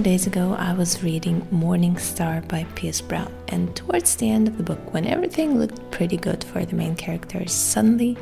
[0.00, 4.48] of days ago, I was reading Morning Star by Pierce Brown, and towards the end
[4.48, 8.16] of the book, when everything looked pretty good for the main characters, suddenly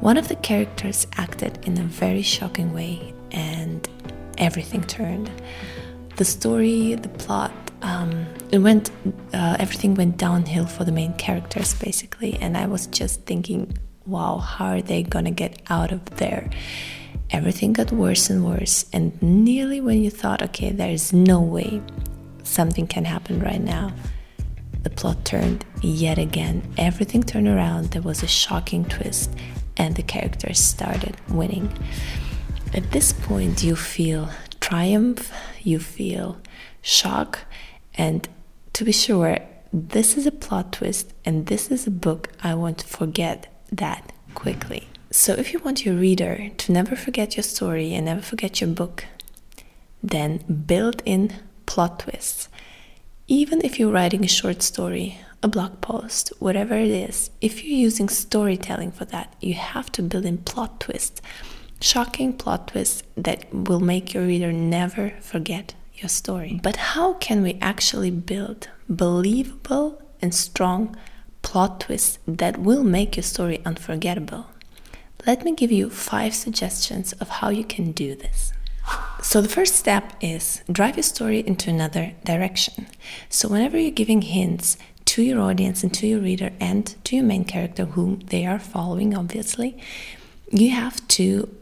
[0.00, 3.88] one of the characters acted in a very shocking way, and
[4.36, 5.30] everything turned.
[6.16, 8.90] The story, the plot, um, it went,
[9.32, 14.38] uh, everything went downhill for the main characters basically, and I was just thinking, wow,
[14.38, 16.50] how are they gonna get out of there?
[17.30, 21.82] Everything got worse and worse, and nearly when you thought, okay, there is no way
[22.44, 23.92] something can happen right now,
[24.82, 26.62] the plot turned yet again.
[26.78, 27.90] Everything turned around.
[27.90, 29.30] There was a shocking twist,
[29.76, 31.76] and the characters started winning.
[32.72, 34.30] At this point, you feel
[34.60, 35.32] triumph,
[35.62, 36.38] you feel
[36.82, 37.40] shock,
[37.94, 38.28] and
[38.74, 39.38] to be sure,
[39.72, 44.12] this is a plot twist, and this is a book I want to forget that
[44.34, 44.88] quickly.
[45.10, 48.70] So, if you want your reader to never forget your story and never forget your
[48.70, 49.04] book,
[50.02, 51.32] then build in
[51.64, 52.48] plot twists.
[53.28, 57.78] Even if you're writing a short story, a blog post, whatever it is, if you're
[57.78, 61.22] using storytelling for that, you have to build in plot twists,
[61.80, 66.60] shocking plot twists that will make your reader never forget your story.
[66.62, 70.96] But how can we actually build believable and strong
[71.42, 74.46] plot twists that will make your story unforgettable?
[75.26, 78.52] Let me give you five suggestions of how you can do this.
[79.20, 82.86] So, the first step is drive your story into another direction.
[83.28, 87.24] So, whenever you're giving hints to your audience and to your reader and to your
[87.24, 89.76] main character, whom they are following, obviously,
[90.52, 91.52] you have to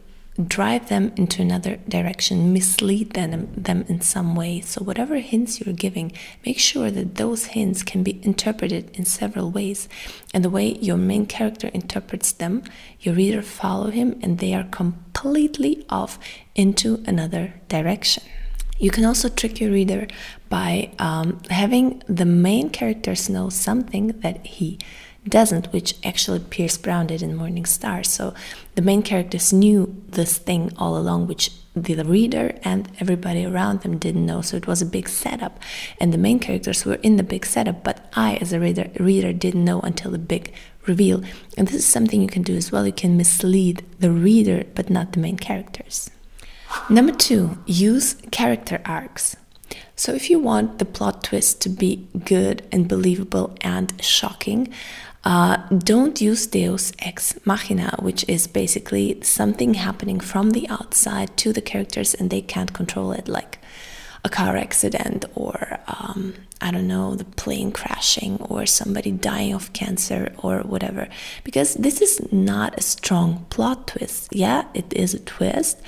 [0.43, 4.61] drive them into another direction, mislead them, them in some way.
[4.61, 6.11] So, whatever hints you're giving,
[6.45, 9.87] make sure that those hints can be interpreted in several ways.
[10.33, 12.63] And the way your main character interprets them,
[12.99, 16.19] your reader follow him, and they are completely off
[16.53, 18.23] into another direction.
[18.77, 20.07] You can also trick your reader
[20.49, 24.79] by um, having the main characters know something that he
[25.27, 28.03] doesn't, which actually Pierce Brown did in Morning Star.
[28.03, 28.33] So
[28.75, 33.97] the main characters knew this thing all along, which the reader and everybody around them
[33.97, 34.41] didn't know.
[34.41, 35.59] So it was a big setup,
[35.99, 39.33] and the main characters were in the big setup, but I, as a reader, reader
[39.33, 40.53] didn't know until the big
[40.85, 41.23] reveal.
[41.57, 42.85] And this is something you can do as well.
[42.85, 46.09] You can mislead the reader, but not the main characters.
[46.89, 49.35] Number two, use character arcs.
[49.95, 54.73] So, if you want the plot twist to be good and believable and shocking,
[55.25, 61.51] uh, don't use Deus ex machina, which is basically something happening from the outside to
[61.51, 63.57] the characters and they can't control it, like
[64.23, 69.73] a car accident or um, I don't know, the plane crashing or somebody dying of
[69.73, 71.07] cancer or whatever.
[71.43, 74.29] Because this is not a strong plot twist.
[74.31, 75.81] Yeah, it is a twist,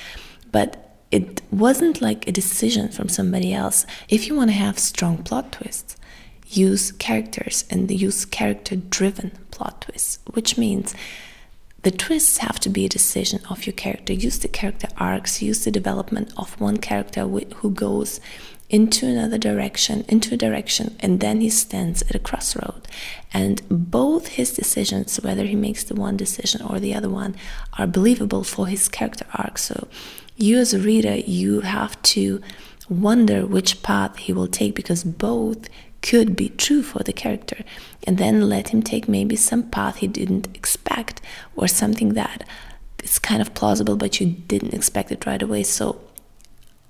[0.51, 3.85] but it wasn't like a decision from somebody else.
[4.09, 5.95] If you want to have strong plot twists,
[6.47, 10.95] use characters and use character driven plot twists, which means
[11.83, 14.13] the twists have to be a decision of your character.
[14.13, 18.19] Use the character arcs, use the development of one character who goes
[18.69, 22.87] into another direction, into a direction, and then he stands at a crossroad.
[23.33, 27.35] And both his decisions, whether he makes the one decision or the other one,
[27.77, 29.57] are believable for his character arc.
[29.57, 29.87] So,
[30.35, 32.41] you as a reader, you have to
[32.89, 35.69] wonder which path he will take because both
[36.01, 37.63] could be true for the character
[38.05, 41.21] and then let him take maybe some path he didn't expect
[41.55, 42.47] or something that
[43.03, 45.63] is kind of plausible but you didn't expect it right away.
[45.63, 45.99] So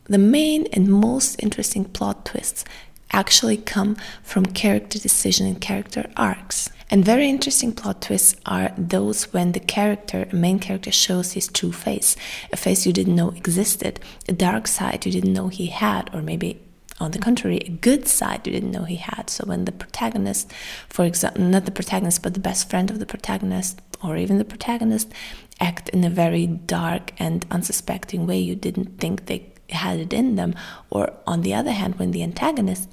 [0.05, 2.63] the main and most interesting plot twists
[3.11, 6.69] actually come from character decision and character arcs.
[6.89, 11.49] And very interesting plot twists are those when the character, a main character, shows his
[11.49, 12.15] true face,
[12.53, 16.21] a face you didn't know existed, a dark side you didn't know he had, or
[16.21, 16.61] maybe
[16.99, 19.29] on the contrary, a good side you didn't know he had.
[19.29, 20.51] So when the protagonist,
[20.89, 24.45] for example, not the protagonist, but the best friend of the protagonist, or even the
[24.45, 25.11] protagonist,
[25.59, 30.35] act in a very dark and unsuspecting way you didn't think they had it in
[30.35, 30.55] them.
[30.89, 32.89] Or on the other hand, when the antagonist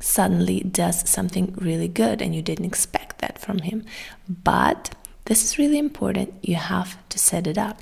[0.00, 3.84] suddenly does something really good and you didn't expect that from him.
[4.28, 4.94] But
[5.24, 6.32] this is really important.
[6.42, 7.80] You have to set it up.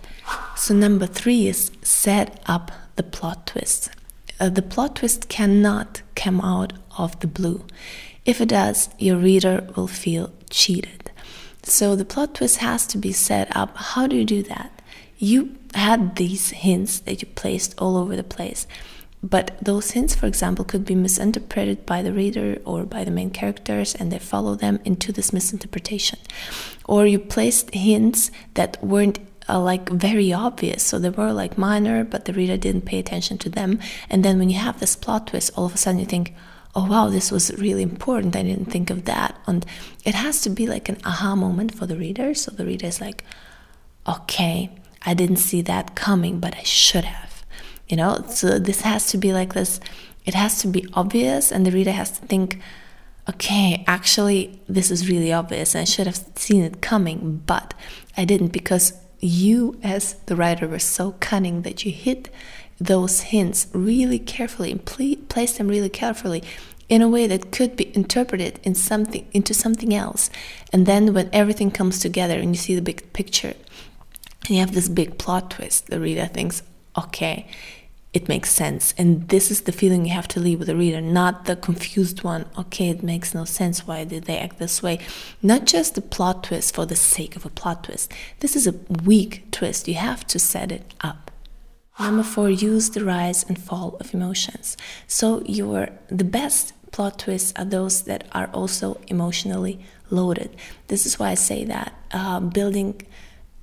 [0.57, 3.91] So, number three is set up the plot twist
[4.39, 7.65] uh, the plot twist cannot come out of the blue.
[8.25, 11.11] If it does, your reader will feel cheated.
[11.63, 13.77] So the plot twist has to be set up.
[13.77, 14.83] How do you do that?
[15.19, 18.67] You had these hints that you placed all over the place.
[19.23, 23.31] But those hints, for example, could be misinterpreted by the reader or by the main
[23.31, 26.19] characters, and they follow them into this misinterpretation.
[26.85, 30.83] Or you placed hints that weren't like very obvious.
[30.83, 33.79] So they were like minor, but the reader didn't pay attention to them.
[34.11, 36.35] And then when you have this plot twist, all of a sudden you think,
[36.75, 38.37] oh wow, this was really important.
[38.37, 39.39] I didn't think of that.
[39.47, 39.65] And
[40.05, 42.35] it has to be like an aha moment for the reader.
[42.35, 43.25] So the reader is like,
[44.07, 44.71] okay,
[45.03, 47.45] I didn't see that coming, but I should have.
[47.89, 49.79] You know, so this has to be like this,
[50.25, 52.59] it has to be obvious, and the reader has to think,
[53.29, 57.75] okay, actually, this is really obvious, I should have seen it coming, but
[58.17, 62.29] I didn't because you, as the writer, were so cunning that you hit
[62.79, 66.43] those hints really carefully and pl- place them really carefully
[66.89, 70.31] in a way that could be interpreted in something into something else.
[70.73, 73.55] And then when everything comes together and you see the big picture
[74.47, 76.63] and you have this big plot twist the reader thinks
[76.97, 77.47] okay
[78.17, 78.95] it makes sense.
[78.97, 82.25] And this is the feeling you have to leave with the reader, not the confused
[82.25, 82.47] one.
[82.57, 83.87] Okay, it makes no sense.
[83.87, 85.01] Why did they act this way?
[85.43, 88.11] Not just the plot twist for the sake of a plot twist.
[88.41, 88.75] This is a
[89.05, 89.87] weak twist.
[89.87, 91.31] You have to set it up.
[92.01, 94.79] Number four, use the rise and fall of emotions.
[95.07, 99.79] So your the best plot twists are those that are also emotionally
[100.09, 100.57] loaded.
[100.89, 103.03] This is why I say that uh, building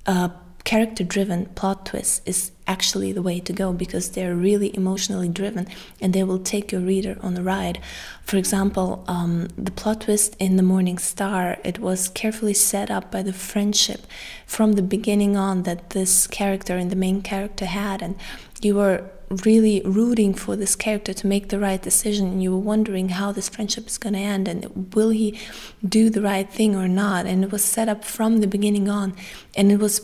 [0.06, 0.30] a
[0.64, 5.66] character driven plot twists is actually the way to go because they're really emotionally driven
[6.00, 7.78] and they will take your reader on a ride.
[8.22, 13.10] For example, um, the plot twist in The Morning Star, it was carefully set up
[13.10, 14.06] by the friendship
[14.46, 18.16] from the beginning on that this character and the main character had, and
[18.62, 22.58] you were really rooting for this character to make the right decision and you were
[22.58, 25.38] wondering how this friendship is going to end and will he
[25.86, 29.14] do the right thing or not and it was set up from the beginning on
[29.56, 30.00] and it was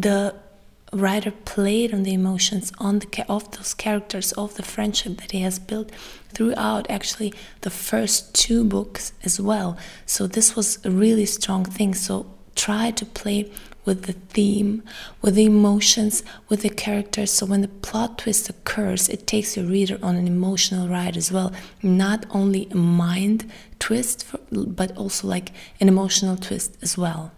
[0.00, 0.34] the
[0.92, 5.40] writer played on the emotions on the of those characters of the friendship that he
[5.40, 5.90] has built
[6.34, 9.76] throughout actually the first two books as well.
[10.04, 11.94] So this was a really strong thing.
[11.94, 13.50] So try to play
[13.84, 14.82] with the theme
[15.22, 17.32] with the emotions with the characters.
[17.32, 21.32] So when the plot twist occurs it takes your reader on an emotional ride as
[21.32, 21.52] well.
[21.82, 25.50] Not only a mind twist for, but also like
[25.80, 27.32] an emotional twist as well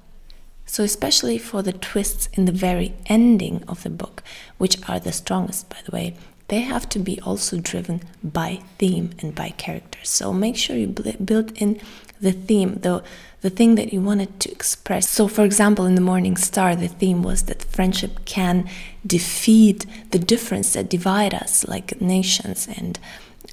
[0.66, 4.22] so, especially for the twists in the very ending of the book,
[4.58, 6.16] which are the strongest, by the way,
[6.49, 10.08] they have to be also driven by theme and by characters.
[10.08, 11.81] So, make sure you build in
[12.20, 13.02] the theme, the,
[13.43, 15.08] the thing that you wanted to express.
[15.08, 18.69] So, for example, in The Morning Star, the theme was that friendship can
[19.06, 22.99] defeat the difference that divide us, like nations and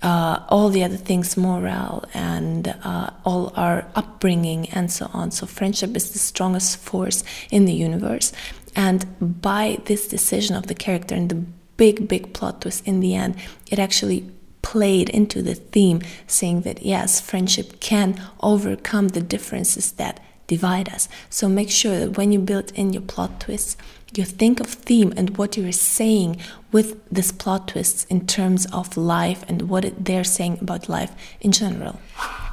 [0.02, 5.32] uh, all the other things, morale and uh, all our upbringing and so on.
[5.32, 8.32] So, friendship is the strongest force in the universe.
[8.76, 11.44] And by this decision of the character and the
[11.78, 13.36] big, big plot twist in the end,
[13.70, 14.30] it actually
[14.62, 20.20] played into the theme, saying that yes, friendship can overcome the differences that
[20.56, 21.08] divide us.
[21.30, 23.78] So, make sure that when you build in your plot twists,
[24.14, 26.32] you think of theme and what you are saying
[26.72, 31.52] with this plot twists in terms of life and what they're saying about life in
[31.52, 31.96] general.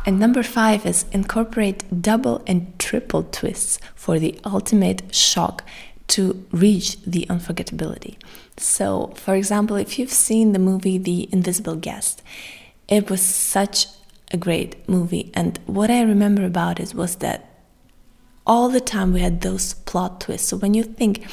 [0.07, 5.65] And number five is incorporate double and triple twists for the ultimate shock
[6.15, 8.15] to reach the unforgettability.
[8.57, 12.23] So, for example, if you've seen the movie The Invisible Guest,
[12.87, 13.87] it was such
[14.31, 15.31] a great movie.
[15.35, 17.48] And what I remember about it was that
[18.49, 20.49] all the time we had those plot twists.
[20.49, 21.27] So when you think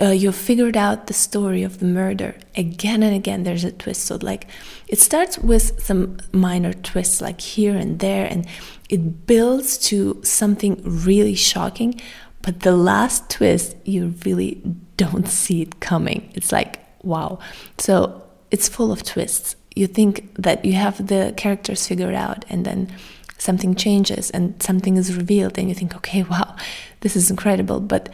[0.00, 4.02] uh, you figured out the story of the murder again and again, there's a twist.
[4.04, 4.46] So like
[4.88, 8.46] it starts with some minor twists, like here and there, and
[8.88, 12.00] it builds to something really shocking.
[12.42, 14.60] But the last twist, you really
[14.96, 16.30] don't see it coming.
[16.34, 17.38] It's like wow.
[17.78, 19.56] So it's full of twists.
[19.74, 22.92] You think that you have the characters figured out, and then
[23.38, 26.56] something changes and something is revealed and you think okay wow
[27.02, 27.80] this is incredible.
[27.80, 28.08] But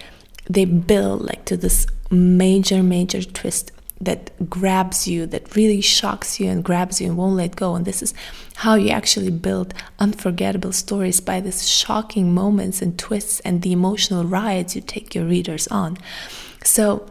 [0.50, 3.70] they build like to this major major twist
[4.00, 7.74] that grabs you that really shocks you and grabs you and won't let go.
[7.74, 8.14] And this is
[8.56, 14.24] how you actually build unforgettable stories by these shocking moments and twists and the emotional
[14.24, 15.98] rides you take your readers on.
[16.64, 17.06] So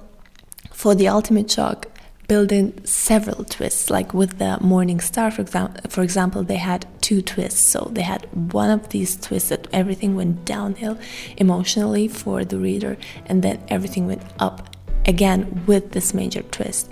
[0.72, 1.88] for the ultimate shock
[2.28, 3.90] build in several twists.
[3.90, 7.60] Like with the Morning Star, for example, for example, they had two twists.
[7.60, 10.98] So they had one of these twists that everything went downhill
[11.38, 16.92] emotionally for the reader, and then everything went up again with this major twist.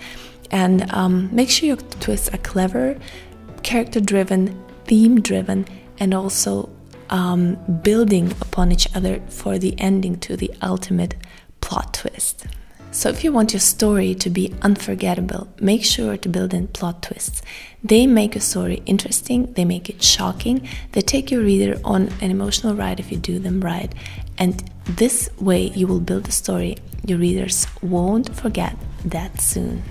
[0.50, 2.96] And um, make sure your twists are clever,
[3.62, 5.66] character driven, theme driven,
[5.98, 6.70] and also
[7.10, 11.16] um, building upon each other for the ending to the ultimate
[11.60, 12.46] plot twist.
[12.96, 17.02] So, if you want your story to be unforgettable, make sure to build in plot
[17.02, 17.42] twists.
[17.84, 22.30] They make a story interesting, they make it shocking, they take your reader on an
[22.30, 23.92] emotional ride if you do them right.
[24.38, 28.74] And this way, you will build a story your readers won't forget
[29.04, 29.82] that soon.